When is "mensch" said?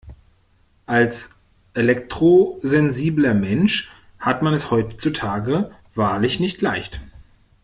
3.35-3.91